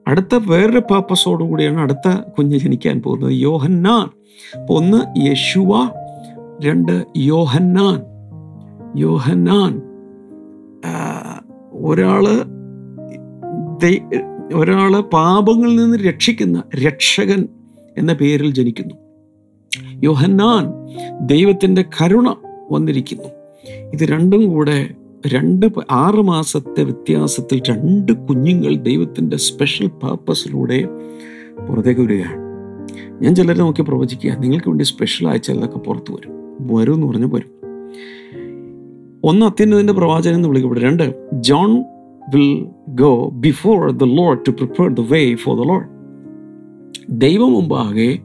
[0.08, 3.32] അടുത്ത വേറൊരു പാപ്പസോടു കൂടിയാണ് അടുത്ത കുഞ്ഞ് ജനിക്കാൻ പോകുന്നത്.
[3.32, 4.10] യോഹന്നാൻ.
[4.70, 5.90] ഒന്ന് യശുവ.
[6.66, 8.02] രണ്ട് യോഹന്നാൻ.
[8.98, 9.82] യോഹന്നാൻ
[11.72, 12.60] ഒരാളെ
[14.56, 17.48] ഒരാൾ പാപങ്ങളിൽ നിന്ന് രക്ഷിക്കുന്ന രക്ഷകൻ
[17.98, 18.96] എന്ന പേരിൽ ജനിക്കുന്നു.
[20.04, 20.66] യോഹന്നാൻ
[21.28, 22.36] ദൈവത്തിന്റെ കരുണ
[22.72, 23.24] വന്നിരിക്കുന്നു.
[23.94, 24.90] ഇത് രണ്ടും കൂടെ
[25.28, 30.86] രണ്ട് ആറ് മാസത്തെ വ്യത്യാസത്തിൽ രണ്ട് കുഞ്ഞുങ്ങൾ ദൈവത്തിന്റെ സ്പെഷ്യൽ പർപ്പസിലൂടെ
[31.70, 32.50] പുറത്തേക്ക് വരികയാണ്.
[33.24, 36.32] ഞാൻ ചിലരെ നോക്കി പ്രവചിക്കുക നിങ്ങൾക്ക് വേണ്ടി സ്പെഷ്യൽ ആയ ചിലതൊക്കെ പുറത്തു വരും.
[36.78, 37.60] വരും എന്ന് പറഞ്ഞ് വരും
[39.24, 40.84] ഒന്ന് അത്യുന്നതിന്റെ പ്രവാചകൻ എന്ന് വിളിക്കപ്പെടും.
[40.84, 41.84] രണ്ട് John
[42.36, 45.86] will go before the Lord to prepare the way for the Lord
[47.10, 48.20] ദൈവം മുമ്പാകെ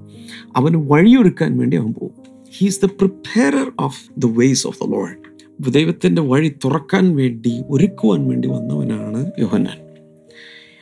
[0.57, 2.25] അവന് വഴിയൊരുക്കാൻ വേണ്ടി അവൻ പോകും.
[2.59, 5.25] He's the preparer of the ways of the Lord
[5.73, 9.79] ദൈവത്തിന്റെ വഴി തുറക്കാൻ വേണ്ടി ഒരുക്കുവാൻ വേണ്ടി വന്നവനാണ് യോഹന്നാൻ.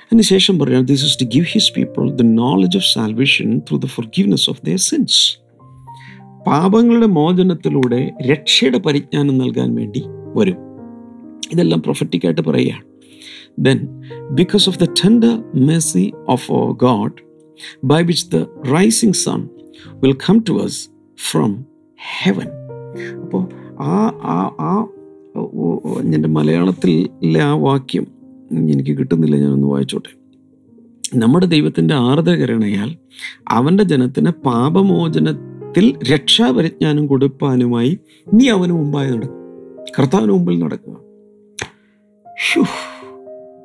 [0.02, 4.50] അതിനുശേഷം പറയാം this is to give his people the knowledge of salvation through the forgiveness
[4.50, 5.38] of their sins
[6.46, 10.02] പാപങ്ങളുടെ മോചനത്തിലൂടെ രക്ഷയുടെ പരിജ്ഞാനം നൽകാൻ വേണ്ടി
[10.36, 10.56] വരും.
[11.52, 12.82] ഇതെല്ലാം പ്രൊഫറ്റിക്കായിട്ട് പറയുകയാണ്.
[13.58, 17.31] Then because of the tender mercy of God
[17.84, 18.36] by which the
[18.72, 19.48] rising sun
[19.88, 20.88] will come to us
[21.30, 21.64] from
[22.22, 22.48] heaven
[23.22, 23.48] അപ്പോൾ
[23.80, 24.72] ആ ആ ആ
[26.14, 28.06] എന്റെ മലയാളത്തിലെ ആ വാക്യം
[28.70, 30.12] എനിക്ക് കിട്ടുന്നില്ല ഞാനൊന്ന് വായിച്ചോട്ടെ.
[31.18, 32.96] നമ്മുടെ ദൈവത്തിന്റെ ആർദ്രകരണയാൽ
[33.48, 37.98] അവന്റെ ജനത്തിന് പാപമോചനത്തിൽ രക്ഷാപരിജ്ഞാനം കൊടുപ്പാനുമായി
[38.34, 39.38] നീ അവന് മുമ്പായി നടക്കും.
[39.98, 40.96] കർത്താവിന് മുമ്പിൽ നടക്കുക.
[42.40, 42.62] ശ്ശോ,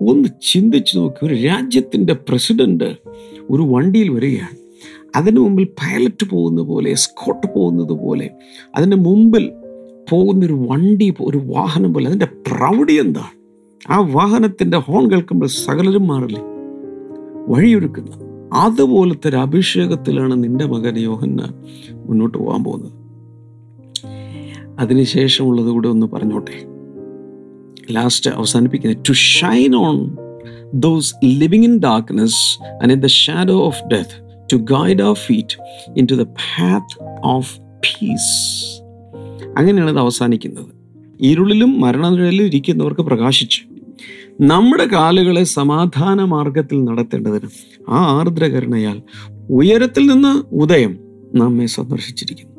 [0.01, 1.25] ഒന്ന് ചിന്തിച്ചു നോക്കി.
[1.25, 2.95] ഒരു രാജ്യത്തിന്റെ പ്രസിഡന്റ്
[3.49, 4.67] ഒരു വണ്ടിയിൽ വരികയാണ്.
[5.15, 8.29] അതിന് മുമ്പിൽ പൈലറ്റ് പോകുന്ന പോലെ എസ്കോട്ട് പോകുന്നത് പോലെ
[8.75, 9.51] അതിന്റെ മുമ്പിൽ
[10.12, 13.38] പോകുന്നൊരു വണ്ടി ഒരു വാഹനം പോലെ അതിന്റെ പ്രൗഢി എന്താണ്
[13.91, 16.41] ആ വാഹനത്തിന്റെ ഹോൺ കേൾക്കുമ്പോൾ സകലരും മാറില്ലേ?
[17.47, 18.10] വഴിയൊരുക്കുന്ന.
[18.53, 21.53] അതുപോലത്തെ ഒരു അഭിഷേകത്തിലാണ് നിന്റെ മകൻ യോഹന്നാൻ
[22.07, 22.91] മുന്നോട്ട് പോകാൻ പോകുന്നത്.
[24.79, 26.76] അതിനുശേഷമുള്ളത് കൂടെ ഒന്ന് പറഞ്ഞോട്ടെ?
[27.91, 30.17] ലാസ്റ്റ് അവസാനിപ്പിക്കുന്നത് to shine on
[30.73, 35.58] those living in darkness and in the shadow of death to guide our feet
[36.12, 38.34] into the path of peace
[39.58, 40.71] അങ്ങനെയാണ് അത് അവസാനിക്കുന്നത്.
[41.21, 43.62] ഇരുളിലും മരണനിഴലിലും ഇരിക്കുന്നവർക്ക് പ്രകാശിച്ചു.
[44.41, 47.50] നമ്മുടെ കാലുകളെ സമാധാന മാർഗത്തിൽ നടത്തേണ്ടതിന്
[47.89, 49.02] ആ ആർദ്രകരണയാൽ
[49.50, 51.00] ഉയരത്തിൽ നിന്ന് ഉദയം
[51.36, 52.58] നമ്മെ സന്ദർശിച്ചിരിക്കുന്നു.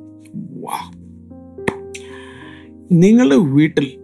[2.93, 3.99] നിങ്ങളുടെ വീട്ടിൽ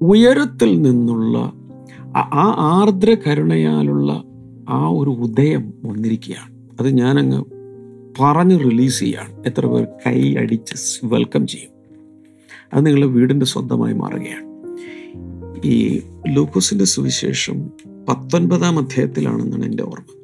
[0.00, 1.38] ഉയരത്തിൽ നിന്നുള്ള
[2.16, 4.24] ആ- ആർദ്ര കരുണയാലുള്ള
[4.68, 6.54] ആ ഒരു ഉദയം വന്നിരിക്കുകയാണ്.
[6.80, 7.44] അത് ഞാനങ്ങ്
[8.20, 11.70] പറഞ്ഞ് റിലീസ് ചെയ്യുകയാണ് എത്ര പേർ കൈ അടിച്ച് വെൽക്കം ചെയ്യും.
[12.74, 14.46] അത് നിങ്ങളുടെ വീടിന്റെ സ്വന്തമായി മാറുകയാണ്.
[15.66, 17.70] ഈ ലൂക്കോസിന്റെ സുവിശേഷം
[18.08, 20.16] പത്തൊൻപതാം അധ്യായത്തിലാണെന്നാണ് എന്റെ ഓർമ്മ.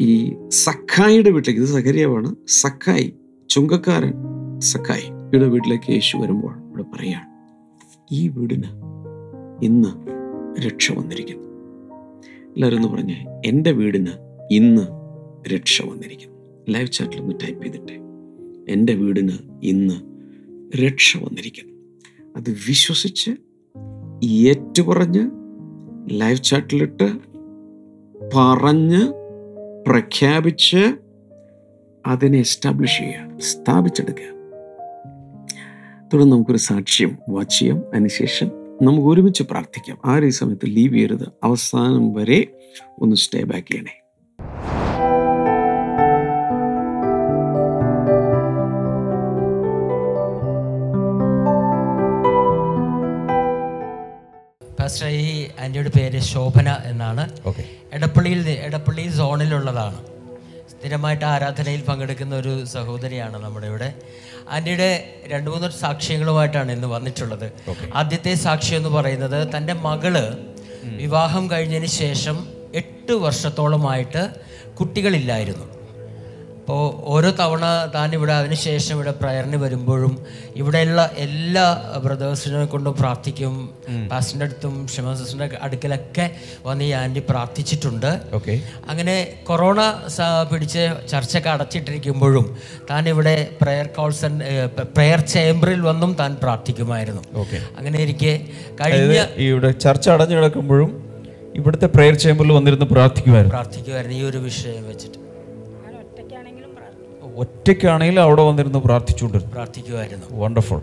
[0.00, 2.34] ഈ സഖായിയുടെ വീട്ടിലേക്ക് ഇത് സഖരിയാവാണ്.
[2.48, 3.14] സഖായി
[3.48, 4.14] ചുങ്കക്കാരൻ
[4.58, 7.33] സഖായിയുടെ വീട്ടിലേക്ക് യേശു വരുമ്പോൾ ഇവിടെ പറയാണ്
[8.14, 8.68] ഈ വീടിന്
[9.62, 9.88] ഇന്ന്
[10.60, 11.48] രക്ഷ വന്നിരിക്കുന്നു.
[12.54, 14.10] എല്ലാവരും ഒന്ന് പറഞ്ഞേ എന്റെ വീടിന്
[14.50, 14.82] ഇന്ന്
[15.54, 16.36] രക്ഷ വന്നിരിക്കുന്നു.
[16.68, 18.00] ലൈവ് ചാറ്റിൽ ഒന്ന് ടൈപ്പ് ചെയ്തിട്ടെ.
[18.68, 19.94] എന്റെ വീടിന് ഇന്ന്
[20.84, 21.72] രക്ഷ വന്നിരിക്കുന്നു.
[22.36, 23.30] അത് വിശ്വസിച്ച്
[24.24, 25.30] ഏറ്റുപറഞ്ഞ്
[26.10, 27.12] ലൈവ് ചാറ്റിലിട്ട്
[28.34, 29.12] പറഞ്ഞ്
[29.86, 30.96] പ്രഖ്യാപിച്ച്
[32.06, 34.33] അതിനെ എസ്റ്റാബ്ലിഷ് ചെയ്യുക സ്ഥാപിച്ചെടുക്കുക.
[36.14, 38.46] തുടർന്ന് നമുക്കൊരു സാക്ഷ്യം വാച്ച് ചെയ്യാം അതിനുശേഷം
[38.82, 39.98] നമുക്ക് ഒരുമിച്ച് പ്രാർത്ഥിക്കാം.
[40.04, 41.28] ആ ഒരു സമയത്ത് ലീവ് ചെയ്യരുത്.
[41.42, 42.46] അവസാനം വരെ
[43.02, 44.00] ഒന്ന് സ്റ്റേ ബാക്ക് ചെയ്യണേ.
[55.08, 57.30] ഈ ആന്റിയുടെ പേര് ശോഭന എന്നാണ്.
[57.92, 60.13] എടപ്പള്ളിയിൽ എടപ്പള്ളി സോണിലുള്ളതാണ്
[60.84, 63.86] സ്ഥിരമായിട്ട് ആരാധനയിൽ പങ്കെടുക്കുന്ന ഒരു സഹോദരിയാണ് നമ്മുടെ ഇവിടെ.
[64.54, 64.88] ആന്റിയുടെ
[65.32, 67.46] രണ്ട് മൂന്ന് സാക്ഷ്യങ്ങളുമായിട്ടാണ് ഇന്ന് വന്നിട്ടുള്ളത്.
[68.00, 70.14] ആദ്യത്തെ സാക്ഷ്യം എന്ന് പറയുന്നത് തന്റെ മകൾ
[71.02, 72.36] വിവാഹം കഴിഞ്ഞതിന് ശേഷം
[72.74, 74.22] എട്ട് വർഷത്തോളമായിട്ട്
[74.80, 75.66] കുട്ടികളില്ലായിരുന്നു.
[76.64, 80.12] അപ്പോൾ ഓരോ തവണ താൻ ഇവിടെ അതിനുശേഷം ഇവിടെ പ്രയറിന് വരുമ്പോഴും
[80.60, 81.64] ഇവിടെയുള്ള എല്ലാ
[82.04, 83.54] ബ്രദേഴ്സിനെ കൊണ്ടും പ്രാർത്ഥിക്കും.
[84.10, 86.26] പാസ്റ്ററിന്റെ അടുത്തും ഷിമസിന്റെ സിസ്റ്ററിന്റെ അടുക്കലൊക്കെ
[86.68, 88.08] വന്ന് ഈ ആന്റി പ്രാർത്ഥിച്ചിട്ടുണ്ട്.
[88.38, 88.54] ഓക്കെ.
[88.90, 89.16] അങ്ങനെ
[89.48, 89.80] കൊറോണ
[90.52, 92.46] പിടിച്ച് ചർച്ചയൊക്കെ അടച്ചിട്ടിരിക്കുമ്പോഴും
[92.90, 94.34] താൻ ഇവിടെ പ്രയർ കോൾസൺ
[94.96, 97.24] പ്രയർ ചേംബറിൽ വന്നും താൻ പ്രാർത്ഥിക്കുമായിരുന്നു.
[97.42, 97.60] ഓക്കെ.
[97.78, 98.32] അങ്ങനെ ഇരിക്കെ
[98.80, 100.92] കഴിഞ്ഞ ഇവിടെ ചർച്ച അടഞ്ഞു കിടക്കുമ്പോഴും
[101.60, 103.54] ഇവിടുത്തെ പ്രയർ ചേംബറിൽ വന്നിരുന്ന് പ്രാർത്ഥിക്കുമായിരുന്നു.
[103.56, 105.18] പ്രാർത്ഥിക്കുമായിരുന്നു ഈ ഒരു വിഷയം വെച്ചിട്ട്.
[107.36, 109.54] ഒറ്റയ്ക്കാണെങ്കിലും അവിടെ വന്നിരുന്നു പ്രാർത്ഥിച്ചുകൊണ്ടിരുന്നു.
[109.54, 110.40] പ്രാർത്ഥിക്കുമായിരുന്നു.
[110.40, 110.82] വണ്ടർഫുൾ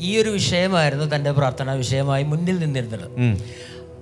[0.00, 3.10] ഈ- ഒരു വിഷയമായിരുന്നു തന്റെ പ്രാർത്ഥനാ വിഷയമായി മുന്നിൽ നിന്നിരുന്നത്.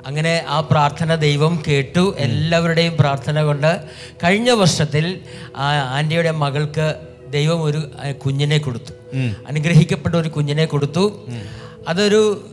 [0.07, 2.15] അങ്ങനെ ആ പ്രാർത്ഥന ദൈവം കേട്ടു.
[2.19, 3.81] എല്ലാവരുടെയും പ്രാർത്ഥന കൊണ്ട്
[4.25, 5.21] കഴിഞ്ഞ വർഷത്തിൽ
[5.57, 6.95] ആ ആന്റിയുടെ മകൾക്ക്
[7.31, 9.17] ദൈവം ഒരു കുഞ്ഞിനെ കൊടുത്തു.
[9.49, 11.27] അനുഗ്രഹിക്കപ്പെട്ട ഒരു കുഞ്ഞിനെ കൊടുത്തു.
[11.89, 12.47] അതൊരു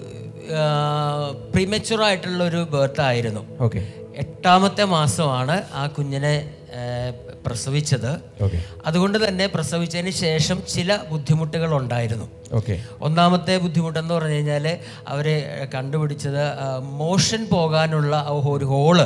[1.54, 3.64] പ്രിമച്ചുറായിട്ടുള്ള ഒരു ബർത്ത് ആയിരുന്നു.
[3.64, 6.52] ഓക്കെ എട്ടാമത്തെ മാസമാണ് ആ കുഞ്ഞിനെ
[7.46, 8.12] പ്രസവിച്ചത്.
[8.86, 12.28] അതുകൊണ്ട് തന്നെ പ്രസവിച്ചതിന് ശേഷം ചില ബുദ്ധിമുട്ടുകൾ ഉണ്ടായിരുന്നു
[13.02, 14.66] ഒന്നാമത്തെ ബുദ്ധിമുട്ടെന്ന് പറഞ്ഞു കഴിഞ്ഞാൽ
[15.08, 15.36] അവരെ
[15.76, 16.44] കണ്ടുപിടിച്ചത്
[17.02, 19.00] മോഷൻ പോകാനുള്ള ഒരു ഹോൾ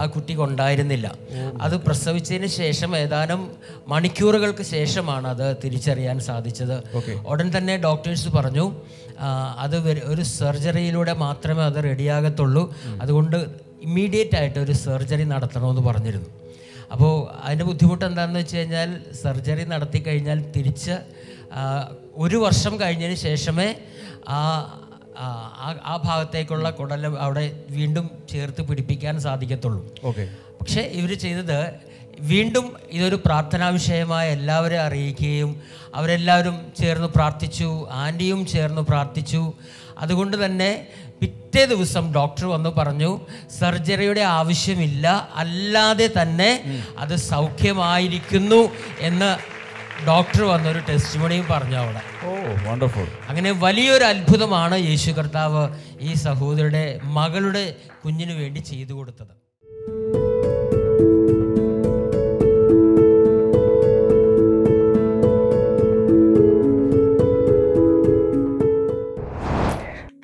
[0.00, 1.06] ആ കുട്ടിക്ക് ഉണ്ടായിരുന്നില്ല
[1.60, 3.42] അത് പ്രസവിച്ചതിന് ശേഷം ഏതാനും
[3.88, 6.76] മണിക്കൂറുകൾക്ക് ശേഷമാണ് അത് തിരിച്ചറിയാൻ സാധിച്ചത്.
[7.26, 8.66] ഉടൻ തന്നെ ഡോക്ടേഴ്സ് പറഞ്ഞു
[9.64, 9.76] അത്
[10.12, 12.74] ഒരു സർജറിയിലൂടെ മാത്രമേ അത് റെഡിയാകത്തുള്ളൂ.
[13.02, 13.36] അതുകൊണ്ട്
[13.82, 16.28] ഇമ്മീഡിയറ്റ് ആയിട്ട് ഒരു സർജറി നടത്തണമെന്ന് പറഞ്ഞിരുന്നു.
[16.92, 18.90] അപ്പോൾ അതിന്റെ ബുദ്ധിമുട്ട് എന്താണെന്ന് വെച്ച് കഴിഞ്ഞാൽ
[19.22, 20.96] സർജറി നടത്തി കഴിഞ്ഞാൽ തിരിച്ച്
[22.16, 23.68] ഒരു വർഷം കഴിഞ്ഞതിന് ശേഷമേ
[24.28, 24.40] ആ
[25.90, 29.82] ആ ഭാഗത്തേക്കുള്ള കുടൽ അവിടെ വീണ്ടും ചേർത്ത് പിടിപ്പിക്കാൻ സാധിക്കത്തുള്ളൂ.
[30.04, 30.24] ഓക്കെ.
[30.60, 31.58] പക്ഷേ ഇവർ ചെയ്തത്
[32.30, 35.50] വീണ്ടും ഇതൊരു പ്രാർത്ഥനാ വിഷയമായ എല്ലാവരെ അറിയിക്കുകയും
[35.94, 37.68] അവരെല്ലാവരും ചേർന്ന് പ്രാർത്ഥിച്ചു
[38.04, 39.42] ആന്റിയും ചേർന്ന് പ്രാർത്ഥിച്ചു.
[40.02, 40.70] അതുകൊണ്ട് തന്നെ
[41.22, 43.20] പിറ്റേ ദിവസം ഡോക്ടർ വന്ന് പറഞ്ഞു
[43.58, 46.50] സർജറിയുടെ ആവശ്യമില്ല അല്ലാതെ തന്നെ
[46.98, 49.30] അത് സൗഖ്യമായിരിക്കുന്നു എന്ന്
[50.06, 52.00] ഡോക്ടർ വന്നൊരു ടെസ്റ്റ് മണിയും പറഞ്ഞു അവിടെ.
[52.26, 52.30] Oh
[52.68, 53.06] wonderful.
[53.28, 55.62] അങ്ങനെ വലിയൊരു അത്ഭുതമാണ് യേശു കർത്താവ്
[56.00, 59.41] ഈ സഹോദരിയുടെ മകളുടെ കുഞ്ഞിന് വേണ്ടി ചെയ്തു കൊടുത്തത്.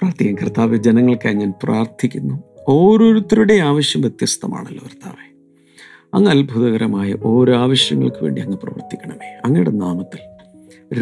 [0.09, 2.43] പ്രാർത്ഥിക്കാൻ കർത്താവ് ജനങ്ങൾക്കായി ഞാൻ പ്രാർത്ഥിക്കുന്നു.
[2.69, 5.27] ഓരോരുത്തരുടെ ആവശ്യം വ്യത്യസ്തമാണല്ലോ കർത്താവെ.
[6.15, 9.41] അങ്ങ് അത്ഭുതകരമായ ഓരോ ആവശ്യങ്ങൾക്ക് വേണ്ടി അങ്ങ് പ്രവർത്തിക്കണമേ.
[9.45, 10.19] അങ്ങയുടെ നാമത്തിൽ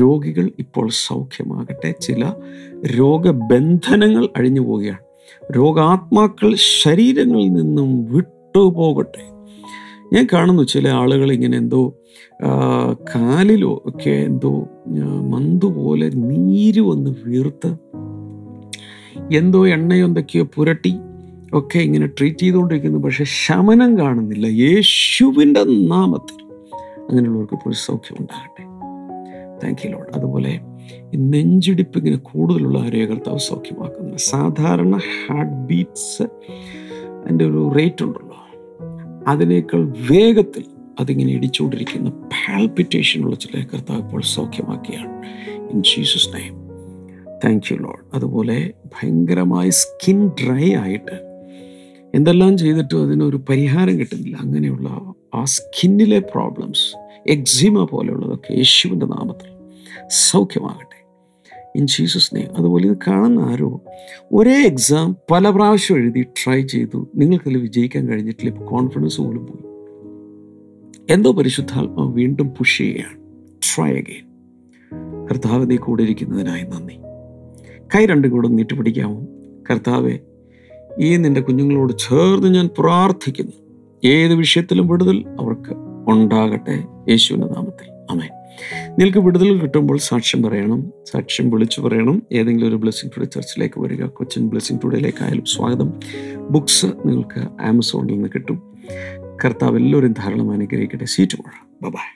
[0.01, 1.95] രോഗികൾ ഇപ്പോൾ സൗഖ്യമാകട്ടെ.
[2.01, 2.33] ചില
[2.99, 4.99] രോഗബന്ധനങ്ങൾ അഴിഞ്ഞു പോവുകയാണ്.
[5.57, 9.25] രോഗാത്മാക്കൾ ശരീരങ്ങളിൽ നിന്നും വിട്ടുപോകട്ടെ.
[10.13, 11.95] ഞാൻ കാണുന്നു ചില ആളുകൾ ഇങ്ങനെ എന്തോ
[13.15, 14.69] കാലിലോ ഒക്കെ എന്തോ
[15.21, 17.77] മന്തുപോലെ പോലെ നീര് വന്ന് വീർത്ത്
[19.33, 20.95] എന്തോ എണ്ണയോ എന്തൊക്കെയോ പുരട്ടി
[21.53, 22.99] ഒക്കെ ഇങ്ങനെ ട്രീറ്റ് ചെയ്തുകൊണ്ടിരിക്കുന്നു.
[22.99, 24.47] പക്ഷെ ശമനം കാണുന്നില്ല.
[24.47, 26.45] യേശുവിന്റെ നാമത്തിൽ
[27.11, 28.67] അങ്ങനെയുള്ളവർക്ക് ഇപ്പോൾ സൗഖ്യം ഉണ്ടാകട്ടെ.
[29.65, 30.61] താങ്ക് യു ലോഡ് അതുപോലെ
[31.17, 34.17] നെഞ്ചിടിപ്പ് ഇങ്ങനെ കൂടുതലുള്ള ആരെയും കർത്താവ് സൗഖ്യമാക്കുന്നില്ല.
[34.17, 36.23] സാധാരണ ഹാർട്ട് ബീറ്റ്സ്
[37.25, 38.37] അതിന്റെ ഒരു റേറ്റ് ഉണ്ടല്ലോ.
[39.27, 40.65] അതിനേക്കാൾ വേഗത്തിൽ
[41.01, 45.23] അതിങ്ങനെ ഇടിച്ചുകൊണ്ടിരിക്കുന്ന പാൽപിറ്റേഷൻ ഉള്ള ചില കർത്താവ് ഇപ്പോൾ സൗഖ്യമാക്കിയാണ്.
[45.71, 46.56] In Jesus name
[47.45, 51.27] thank you Lord അതുപോലെ ഭയങ്കരമായി സ്കിൻ ഡ്രൈ ആയിട്ട്
[52.15, 54.37] എന്തെല്ലാം ചെയ്തിട്ടും അതിനൊരു പരിഹാരം കിട്ടുന്നില്ല.
[54.37, 56.97] അങ്ങനെയുള്ള ആ സ്കിന്നിലെ പ്രോബ്ലംസ്
[57.31, 59.49] എക്സിമ പോലെയുള്ളതൊക്കെ യേശുവിന്റെ നാമത്തിൽ
[60.09, 61.07] സൗഖ്യമാകട്ടെ.
[61.77, 63.81] ഇൻ ജീസസ് നെയ്മ് അതുപോലെ ഇത് കാണുന്ന ആരോ
[64.33, 67.09] ഒരേ എക്സാം പല പ്രാവശ്യം എഴുതി ട്രൈ ചെയ്തു.
[67.17, 68.51] നിങ്ങൾക്കതിൽ വിജയിക്കാൻ കഴിഞ്ഞിട്ടില്ല.
[68.51, 69.67] ഇപ്പോൾ കോൺഫിഡൻസ് പോലും പോയി.
[71.13, 73.19] എന്തോ പരിശുദ്ധാത്മാവ് വീണ്ടും പുഷ് ചെയ്യുകയാണ്.
[73.61, 74.27] ട്രൈ അഗെയിൻ
[75.27, 77.06] കർത്താവ് നീ കൂടെ ഇരിക്കുന്നതിനായി നന്ദി.
[77.95, 79.27] കൈ രണ്ടും കൂടെ നീട്ടി പിടിക്കാമോ?
[79.71, 80.19] കർത്താവെ
[80.99, 83.53] ഈ നിന്റെ കുഞ്ഞുങ്ങളോട് ചേർന്ന് ഞാൻ പ്രാർത്ഥിക്കുന്നു.
[84.05, 85.71] ഏത് വിഷയത്തിലും വിടുതൽ അവർക്ക്
[86.09, 86.85] ഉണ്ടാകട്ടെ.
[87.09, 87.93] യേശുവിന്റെ നാമത്തിൽ.
[88.11, 88.29] അമേ
[88.99, 90.93] നിങ്ങൾക്ക് വിടുതൽ കിട്ടുമ്പോൾ സാക്ഷ്യം പറയണം.
[91.13, 92.23] സാക്ഷ്യം വിളിച്ചു പറയണം.
[92.33, 94.07] ഏതെങ്കിലും ഒരു ബ്ലെസ്സിംഗ് ടുഡേ ചർച്ചിലേക്ക് വരിക.
[94.07, 95.93] കൊച്ചിൻ ബ്ലെസ്സിംഗ് ടുഡേയിലേക്കായാലും സ്വാഗതം.
[96.51, 98.75] ബുക്സ് നിങ്ങൾക്ക് ആമസോണിൽ നിന്ന് കിട്ടും.
[99.45, 101.05] കർത്താവ് എല്ലാവരും ധാരാളം അനുഗ്രഹിക്കട്ടെ.
[101.05, 102.16] സീറ്റ് പോഴ ബൈ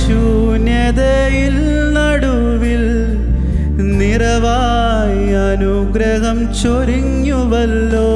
[0.00, 1.56] ശൂന്യതയിൽ
[1.96, 2.84] നടുവിൽ
[3.98, 8.10] നിറവായി അനുഗ്രഹം ചൊരിഞ്ഞുവല്ലോ.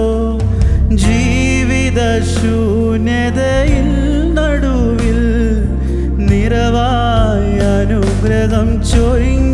[1.04, 2.00] ജീവിത
[2.34, 3.91] ശൂന്യതയിൽ
[8.44, 9.51] അനുഗ്രഹം ചൊരിഞ്ഞുവല്ലോ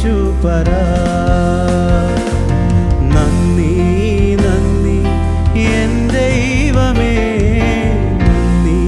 [0.00, 0.82] എന്നേശുപരാ
[3.14, 3.72] നന്ദി
[4.42, 4.98] നന്ദി
[5.78, 7.16] എൻ ദൈവമേ.
[8.22, 8.78] നന്ദി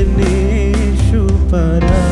[0.00, 2.02] എന്നേശുപരാ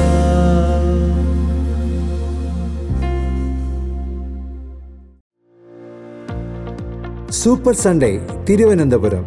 [7.31, 9.27] super Sunday Thiruvananthapuram.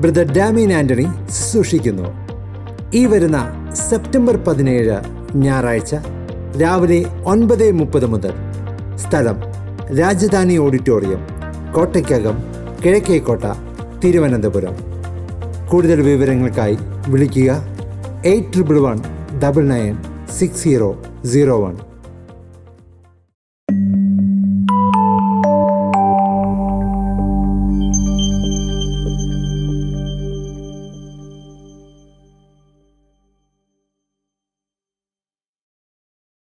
[0.00, 1.06] Brother Damien Antony
[1.52, 2.08] സൂക്ഷിക്കുന്നു.
[2.94, 4.98] ഈ വരുന്ന സെപ്റ്റംബർ പതിനേഴ്
[5.36, 5.94] ഞായറാഴ്ച
[6.60, 8.32] രാവിലെ ഒൻപത് മുപ്പത് മുതൽ.
[8.96, 9.38] സ്ഥലം
[9.98, 11.20] രാജധാനി ഓഡിറ്റോറിയം
[11.74, 12.36] കോട്ടയ്ക്കകം
[12.84, 13.44] കിഴക്കേക്കോട്ട
[14.04, 14.74] തിരുവനന്തപുരം.
[15.70, 17.50] കൂടുതൽ വിവരങ്ങൾക്കായി വിളിക്കുക
[18.24, 18.98] eight triple one
[19.42, 19.94] double nine
[20.38, 20.90] six zero
[21.32, 21.74] zero one.